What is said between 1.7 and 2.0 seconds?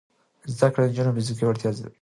زیاتوي.